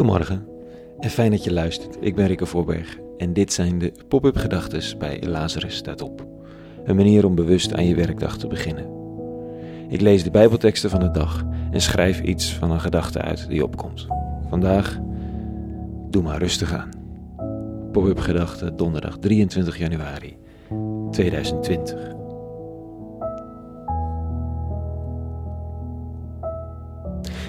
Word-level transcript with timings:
Goedemorgen 0.00 0.46
en 1.00 1.10
fijn 1.10 1.30
dat 1.30 1.44
je 1.44 1.52
luistert. 1.52 1.96
Ik 2.00 2.14
ben 2.14 2.26
Rikke 2.26 2.46
Voorberg 2.46 2.98
en 3.18 3.32
dit 3.32 3.52
zijn 3.52 3.78
de 3.78 3.92
pop-up 4.08 4.36
gedachten 4.36 4.98
bij 4.98 5.22
Lazarus 5.26 5.76
staat 5.76 6.02
op. 6.02 6.26
Een 6.84 6.96
manier 6.96 7.24
om 7.26 7.34
bewust 7.34 7.74
aan 7.74 7.86
je 7.86 7.94
werkdag 7.94 8.38
te 8.38 8.46
beginnen. 8.46 8.86
Ik 9.88 10.00
lees 10.00 10.24
de 10.24 10.30
Bijbelteksten 10.30 10.90
van 10.90 11.00
de 11.00 11.10
dag 11.10 11.44
en 11.70 11.80
schrijf 11.80 12.20
iets 12.20 12.54
van 12.54 12.70
een 12.70 12.80
gedachte 12.80 13.20
uit 13.20 13.48
die 13.48 13.64
opkomt. 13.64 14.06
Vandaag, 14.48 14.98
doe 16.10 16.22
maar 16.22 16.38
rustig 16.38 16.72
aan. 16.72 16.90
Pop-up 17.92 18.18
gedachten 18.18 18.76
donderdag 18.76 19.18
23 19.18 19.78
januari 19.78 20.36
2020. 21.10 22.14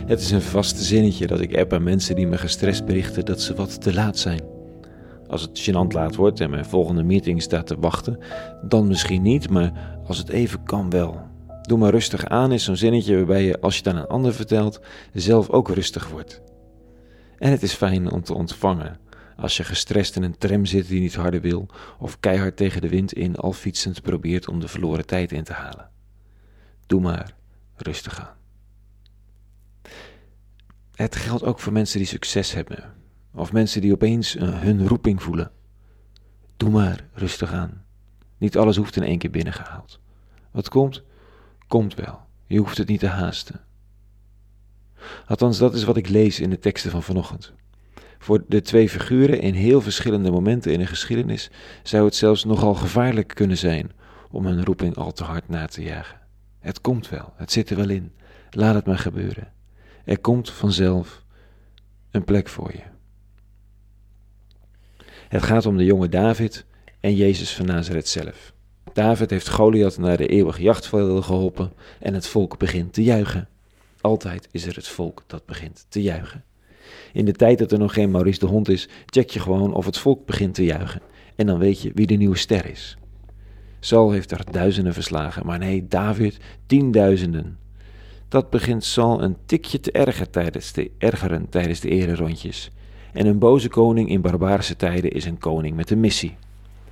Het 0.05 0.19
is 0.19 0.31
een 0.31 0.41
vaste 0.41 0.83
zinnetje 0.83 1.27
dat 1.27 1.39
ik 1.39 1.57
app 1.57 1.73
aan 1.73 1.83
mensen 1.83 2.15
die 2.15 2.27
me 2.27 2.37
gestrest 2.37 2.85
berichten 2.85 3.25
dat 3.25 3.41
ze 3.41 3.53
wat 3.53 3.81
te 3.81 3.93
laat 3.93 4.17
zijn. 4.17 4.41
Als 5.27 5.41
het 5.41 5.69
gênant 5.69 5.93
laat 5.93 6.15
wordt 6.15 6.39
en 6.39 6.49
mijn 6.49 6.65
volgende 6.65 7.03
meeting 7.03 7.41
staat 7.41 7.67
te 7.67 7.79
wachten, 7.79 8.19
dan 8.61 8.87
misschien 8.87 9.21
niet, 9.21 9.49
maar 9.49 9.99
als 10.07 10.17
het 10.17 10.29
even 10.29 10.63
kan 10.63 10.89
wel. 10.89 11.19
Doe 11.61 11.77
maar 11.77 11.91
rustig 11.91 12.25
aan 12.25 12.51
is 12.51 12.63
zo'n 12.63 12.75
zinnetje 12.75 13.15
waarbij 13.15 13.43
je, 13.43 13.61
als 13.61 13.77
je 13.77 13.83
het 13.83 13.93
aan 13.93 14.01
een 14.01 14.07
ander 14.07 14.33
vertelt, 14.33 14.79
zelf 15.13 15.49
ook 15.49 15.69
rustig 15.69 16.09
wordt. 16.09 16.41
En 17.37 17.51
het 17.51 17.63
is 17.63 17.73
fijn 17.73 18.11
om 18.11 18.23
te 18.23 18.33
ontvangen 18.33 18.99
als 19.41 19.57
je 19.57 19.63
gestrest 19.63 20.15
in 20.15 20.23
een 20.23 20.37
tram 20.37 20.65
zit 20.65 20.87
die 20.87 21.01
niet 21.01 21.15
harder 21.15 21.41
wil, 21.41 21.67
of 21.99 22.19
keihard 22.19 22.57
tegen 22.57 22.81
de 22.81 22.89
wind 22.89 23.13
in 23.13 23.35
al 23.35 23.53
fietsend 23.53 24.01
probeert 24.01 24.47
om 24.47 24.59
de 24.59 24.67
verloren 24.67 25.05
tijd 25.05 25.31
in 25.31 25.43
te 25.43 25.53
halen. 25.53 25.89
Doe 26.87 27.01
maar 27.01 27.33
rustig 27.75 28.19
aan. 28.19 28.40
Het 30.95 31.15
geldt 31.15 31.43
ook 31.43 31.59
voor 31.59 31.73
mensen 31.73 31.97
die 31.97 32.07
succes 32.07 32.53
hebben, 32.53 32.93
of 33.33 33.51
mensen 33.51 33.81
die 33.81 33.93
opeens 33.93 34.35
uh, 34.35 34.61
hun 34.61 34.87
roeping 34.87 35.23
voelen. 35.23 35.51
Doe 36.57 36.69
maar 36.69 37.07
rustig 37.13 37.53
aan. 37.53 37.83
Niet 38.37 38.57
alles 38.57 38.77
hoeft 38.77 38.95
in 38.95 39.03
één 39.03 39.17
keer 39.17 39.29
binnengehaald. 39.29 39.99
Wat 40.51 40.69
komt, 40.69 41.03
komt 41.67 41.95
wel. 41.95 42.19
Je 42.45 42.57
hoeft 42.57 42.77
het 42.77 42.87
niet 42.87 42.99
te 42.99 43.07
haasten. 43.07 43.61
Althans, 45.25 45.57
dat 45.57 45.73
is 45.73 45.83
wat 45.83 45.97
ik 45.97 46.09
lees 46.09 46.39
in 46.39 46.49
de 46.49 46.59
teksten 46.59 46.91
van 46.91 47.03
vanochtend. 47.03 47.53
Voor 48.17 48.43
de 48.47 48.61
twee 48.61 48.89
figuren 48.89 49.41
in 49.41 49.53
heel 49.53 49.81
verschillende 49.81 50.31
momenten 50.31 50.71
in 50.71 50.79
de 50.79 50.85
geschiedenis 50.85 51.49
zou 51.83 52.05
het 52.05 52.15
zelfs 52.15 52.43
nogal 52.43 52.75
gevaarlijk 52.75 53.27
kunnen 53.27 53.57
zijn 53.57 53.91
om 54.31 54.45
hun 54.45 54.65
roeping 54.65 54.95
al 54.95 55.11
te 55.11 55.23
hard 55.23 55.49
na 55.49 55.65
te 55.65 55.83
jagen. 55.83 56.19
Het 56.59 56.81
komt 56.81 57.09
wel, 57.09 57.33
het 57.35 57.51
zit 57.51 57.69
er 57.69 57.75
wel 57.75 57.89
in. 57.89 58.11
Laat 58.49 58.75
het 58.75 58.85
maar 58.85 58.99
gebeuren. 58.99 59.51
Er 60.05 60.19
komt 60.19 60.49
vanzelf 60.49 61.23
een 62.11 62.23
plek 62.23 62.47
voor 62.47 62.71
je. 62.71 62.81
Het 65.27 65.43
gaat 65.43 65.65
om 65.65 65.77
de 65.77 65.85
jonge 65.85 66.09
David 66.09 66.65
en 66.99 67.15
Jezus 67.15 67.55
van 67.55 67.65
Nazareth 67.65 68.07
zelf. 68.07 68.53
David 68.93 69.29
heeft 69.29 69.49
Goliath 69.49 69.97
naar 69.97 70.17
de 70.17 70.27
eeuwige 70.27 70.61
jachtvelden 70.61 71.23
geholpen 71.23 71.73
en 71.99 72.13
het 72.13 72.27
volk 72.27 72.57
begint 72.57 72.93
te 72.93 73.03
juichen. 73.03 73.49
Altijd 74.01 74.47
is 74.51 74.65
er 74.65 74.75
het 74.75 74.87
volk 74.87 75.23
dat 75.27 75.45
begint 75.45 75.85
te 75.89 76.01
juichen. 76.01 76.43
In 77.13 77.25
de 77.25 77.31
tijd 77.31 77.57
dat 77.57 77.71
er 77.71 77.79
nog 77.79 77.93
geen 77.93 78.11
Maurice 78.11 78.39
de 78.39 78.45
Hond 78.45 78.69
is, 78.69 78.89
check 79.05 79.29
je 79.29 79.39
gewoon 79.39 79.73
of 79.73 79.85
het 79.85 79.97
volk 79.97 80.25
begint 80.25 80.53
te 80.53 80.63
juichen. 80.63 81.01
En 81.35 81.45
dan 81.45 81.59
weet 81.59 81.81
je 81.81 81.91
wie 81.93 82.07
de 82.07 82.15
nieuwe 82.15 82.37
ster 82.37 82.65
is. 82.65 82.97
Saul 83.79 84.11
heeft 84.11 84.31
er 84.31 84.51
duizenden 84.51 84.93
verslagen, 84.93 85.45
maar 85.45 85.59
nee, 85.59 85.87
David 85.87 86.37
tienduizenden. 86.65 87.57
Dat 88.31 88.49
begint 88.49 88.83
Saul 88.83 89.23
een 89.23 89.37
tikje 89.45 89.79
te 89.79 89.91
erger 89.91 90.29
tijdens 90.29 90.71
de, 90.71 90.91
ergeren 90.97 91.49
tijdens 91.49 91.79
de 91.79 91.89
ererondjes. 91.89 92.71
En 93.13 93.25
een 93.25 93.39
boze 93.39 93.69
koning 93.69 94.09
in 94.09 94.21
barbaarse 94.21 94.75
tijden 94.75 95.11
is 95.11 95.25
een 95.25 95.37
koning 95.37 95.75
met 95.75 95.89
een 95.89 95.99
missie. 95.99 96.37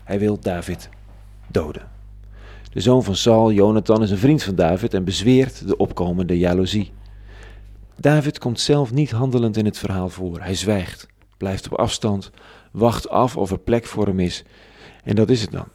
Hij 0.03 0.19
wil 0.19 0.39
David 0.39 0.89
doden. 1.47 1.87
De 2.71 2.79
zoon 2.79 3.03
van 3.03 3.15
Saul, 3.15 3.51
Jonathan, 3.51 4.03
is 4.03 4.11
een 4.11 4.17
vriend 4.17 4.43
van 4.43 4.55
David 4.55 4.93
en 4.93 5.03
bezweert 5.03 5.67
de 5.67 5.77
opkomende 5.77 6.37
jaloezie. 6.37 6.91
David 7.95 8.39
komt 8.39 8.59
zelf 8.59 8.91
niet 8.91 9.11
handelend 9.11 9.57
in 9.57 9.65
het 9.65 9.77
verhaal 9.77 10.09
voor. 10.09 10.39
Hij 10.39 10.55
zwijgt, 10.55 11.07
blijft 11.37 11.71
op 11.71 11.79
afstand, 11.79 12.31
wacht 12.71 13.09
af 13.09 13.37
of 13.37 13.51
er 13.51 13.59
plek 13.59 13.85
voor 13.85 14.05
hem 14.05 14.19
is. 14.19 14.43
En 15.03 15.15
dat 15.15 15.29
is 15.29 15.41
het 15.41 15.51
dan. 15.51 15.67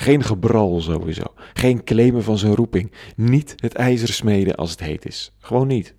Geen 0.00 0.22
gebral 0.22 0.80
sowieso. 0.80 1.22
Geen 1.52 1.84
claimen 1.84 2.22
van 2.22 2.38
zijn 2.38 2.54
roeping. 2.54 2.92
Niet 3.16 3.54
het 3.56 3.74
ijzer 3.74 4.08
smeden 4.08 4.54
als 4.54 4.70
het 4.70 4.80
heet 4.80 5.06
is. 5.06 5.32
Gewoon 5.38 5.66
niet. 5.66 5.94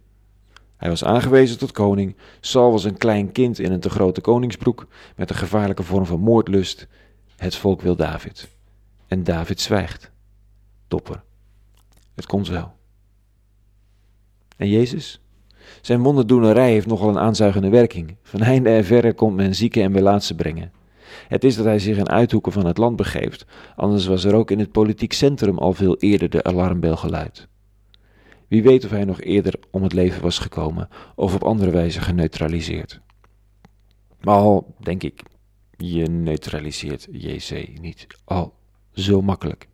Hij 0.78 0.90
was 0.90 1.04
aangewezen 1.04 1.58
tot 1.58 1.72
koning. 1.72 2.16
Saul 2.40 2.72
was 2.72 2.84
een 2.84 2.98
klein 2.98 3.32
kind 3.32 3.60
in 3.60 3.72
een 3.72 3.80
te 3.80 3.90
grote 3.90 4.22
koningsbroek 4.22 4.88
met 5.16 5.30
een 5.30 5.36
gevaarlijke 5.36 5.84
vorm 5.84 6.06
van 6.06 6.20
moordlust. 6.20 6.88
Het 7.36 7.56
volk 7.56 7.82
wil 7.82 7.96
David. 7.96 8.50
En 9.08 9.24
David 9.24 9.62
zwijgt. 9.62 10.12
Dopper. 10.88 11.24
Het 12.16 12.26
komt 12.26 12.48
wel. 12.48 12.74
En 14.58 14.70
Jezus? 14.70 15.22
Zijn 15.82 16.02
wonderdoenerij 16.02 16.72
heeft 16.72 16.88
nogal 16.88 17.10
een 17.10 17.20
aanzuigende 17.20 17.70
werking. 17.70 18.16
Van 18.24 18.42
heinde 18.42 18.70
en 18.70 18.86
verre 18.86 19.14
komt 19.14 19.36
men 19.36 19.56
zieken 19.56 19.84
en 19.84 19.92
melaatsen 19.92 20.36
brengen. 20.36 20.72
Het 21.28 21.44
is 21.44 21.56
dat 21.56 21.66
hij 21.66 21.80
zich 21.80 21.98
in 21.98 22.10
uithoeken 22.10 22.52
van 22.52 22.66
het 22.66 22.78
land 22.78 22.96
begeeft, 22.96 23.46
anders 23.76 24.06
was 24.06 24.24
er 24.24 24.36
ook 24.36 24.52
in 24.52 24.60
het 24.60 24.72
politiek 24.72 25.14
centrum 25.14 25.58
al 25.58 25.74
veel 25.74 25.98
eerder 25.98 26.30
de 26.30 26.44
alarmbel 26.44 26.98
geluid. 26.98 27.48
Wie 28.48 28.64
weet 28.64 28.86
of 28.86 28.90
hij 28.92 29.06
nog 29.06 29.22
eerder 29.22 29.54
om 29.72 29.84
het 29.84 29.94
leven 29.94 30.22
was 30.22 30.40
gekomen 30.40 30.90
of 31.16 31.36
op 31.36 31.44
andere 31.44 31.72
wijze 31.72 32.02
geneutraliseerd. 32.02 33.00
Maar 34.22 34.36
al, 34.36 34.76
denk 34.80 35.04
ik, 35.04 35.24
je 35.78 36.10
neutraliseert 36.10 37.08
JC 37.12 37.80
niet 37.82 38.08
al 38.24 38.54
zo 38.94 39.22
makkelijk. 39.22 39.68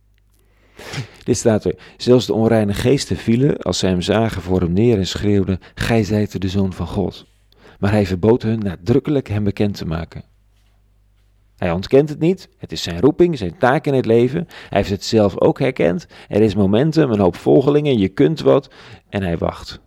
Dit 1.24 1.36
staat 1.36 1.64
er. 1.64 1.78
Zelfs 1.96 2.26
de 2.26 2.32
onreine 2.32 2.74
geesten 2.74 3.16
vielen 3.16 3.56
als 3.58 3.78
zij 3.78 3.90
hem 3.90 4.00
zagen 4.00 4.42
voor 4.42 4.60
hem 4.60 4.72
neer 4.72 4.98
en 4.98 5.06
schreeuwden: 5.06 5.60
Gij 5.74 6.04
zijt 6.04 6.40
de 6.40 6.48
zoon 6.48 6.72
van 6.72 6.86
God. 6.86 7.26
Maar 7.78 7.90
hij 7.90 8.06
verbood 8.06 8.42
hun 8.42 8.58
nadrukkelijk 8.58 9.28
hem 9.28 9.44
bekend 9.44 9.76
te 9.76 9.86
maken. 9.86 10.24
Hij 11.58 11.72
ontkent 11.72 12.08
het 12.08 12.18
niet. 12.18 12.48
Het 12.58 12.72
is 12.72 12.82
zijn 12.82 13.00
roeping, 13.00 13.38
zijn 13.38 13.58
taak 13.58 13.86
in 13.86 13.94
het 13.94 14.06
leven. 14.06 14.46
Hij 14.48 14.78
heeft 14.78 14.90
het 14.90 15.04
zelf 15.04 15.40
ook 15.40 15.58
herkend. 15.58 16.06
Er 16.28 16.40
is 16.40 16.54
momentum, 16.54 17.10
een 17.10 17.20
hoop 17.20 17.36
volgelingen, 17.36 17.98
je 17.98 18.08
kunt 18.08 18.40
wat. 18.40 18.70
En 19.08 19.22
hij 19.22 19.38
wacht. 19.38 19.80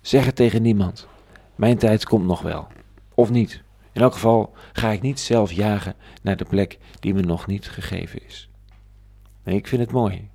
Zeg 0.00 0.24
het 0.26 0.36
tegen 0.36 0.62
niemand. 0.62 1.06
Mijn 1.54 1.78
tijd 1.78 2.04
komt 2.04 2.26
nog 2.26 2.42
wel. 2.42 2.66
Of 3.14 3.30
niet. 3.30 3.62
In 3.92 4.00
elk 4.00 4.12
geval 4.12 4.52
ga 4.72 4.90
ik 4.90 5.02
niet 5.02 5.20
zelf 5.20 5.52
jagen 5.52 5.94
naar 6.22 6.36
de 6.36 6.44
plek 6.44 6.78
die 7.00 7.14
me 7.14 7.20
nog 7.20 7.46
niet 7.46 7.68
gegeven 7.68 8.24
is. 8.26 8.48
Ik 9.44 9.66
vind 9.66 9.80
het 9.80 9.92
mooi. 9.92 10.28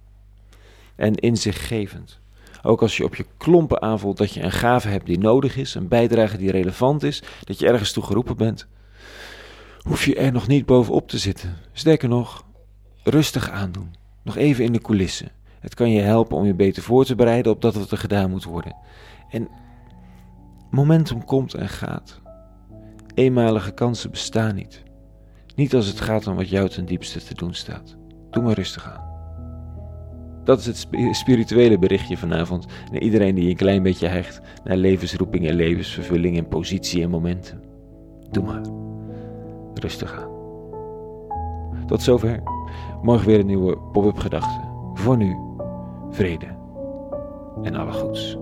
En 0.95 1.15
inzichtgevend. 1.15 2.19
Ook 2.63 2.81
als 2.81 2.97
je 2.97 3.03
op 3.03 3.15
je 3.15 3.25
klompen 3.37 3.81
aanvoelt 3.81 4.17
dat 4.17 4.33
je 4.33 4.43
een 4.43 4.51
gave 4.51 4.87
hebt 4.87 5.05
die 5.05 5.19
nodig 5.19 5.57
is, 5.57 5.75
een 5.75 5.87
bijdrage 5.87 6.37
die 6.37 6.51
relevant 6.51 7.03
is, 7.03 7.23
dat 7.43 7.59
je 7.59 7.67
ergens 7.67 7.91
toe 7.91 8.03
geroepen 8.03 8.37
bent 8.37 8.67
hoef 9.89 10.05
je 10.05 10.15
er 10.15 10.31
nog 10.31 10.47
niet 10.47 10.65
bovenop 10.65 11.07
te 11.07 11.17
zitten. 11.17 11.55
Sterker 11.71 12.09
nog, 12.09 12.45
rustig 13.03 13.49
aandoen. 13.49 13.95
Nog 14.23 14.35
even 14.35 14.63
in 14.63 14.71
de 14.71 14.81
coulissen. 14.81 15.31
Het 15.59 15.73
kan 15.73 15.91
je 15.91 16.01
helpen 16.01 16.37
om 16.37 16.45
je 16.45 16.53
beter 16.53 16.83
voor 16.83 17.05
te 17.05 17.15
bereiden 17.15 17.51
op 17.51 17.61
dat 17.61 17.75
wat 17.75 17.91
er 17.91 17.97
gedaan 17.97 18.29
moet 18.29 18.43
worden. 18.43 18.75
En 19.29 19.49
momentum 20.71 21.25
komt 21.25 21.53
en 21.53 21.69
gaat. 21.69 22.21
Eenmalige 23.13 23.71
kansen 23.71 24.11
bestaan 24.11 24.55
niet. 24.55 24.83
Niet 25.55 25.75
als 25.75 25.87
het 25.87 26.01
gaat 26.01 26.27
om 26.27 26.35
wat 26.35 26.49
jou 26.49 26.69
ten 26.69 26.85
diepste 26.85 27.23
te 27.23 27.33
doen 27.33 27.53
staat. 27.53 27.95
Doe 28.29 28.43
maar 28.43 28.55
rustig 28.55 28.85
aan. 28.85 29.07
Dat 30.43 30.59
is 30.59 30.65
het 30.65 30.87
spirituele 31.11 31.79
berichtje 31.79 32.17
vanavond 32.17 32.65
naar 32.91 33.01
iedereen 33.01 33.35
die 33.35 33.49
een 33.49 33.55
klein 33.55 33.83
beetje 33.83 34.07
hecht 34.07 34.41
naar 34.63 34.77
levensroeping 34.77 35.47
en 35.47 35.55
levensvervulling 35.55 36.37
en 36.37 36.47
positie 36.47 37.03
en 37.03 37.09
momenten. 37.09 37.63
Doe 38.31 38.43
maar 38.43 38.88
rustig 39.73 40.21
aan. 40.21 40.37
Tot 41.85 42.01
zover. 42.01 42.43
Morgen 43.01 43.27
weer 43.27 43.39
een 43.39 43.45
nieuwe 43.45 43.77
pop-up 43.91 44.17
gedachte. 44.17 44.59
Voor 44.93 45.17
nu, 45.17 45.37
vrede 46.09 46.47
en 47.63 47.75
alle 47.75 47.91
goeds. 47.91 48.37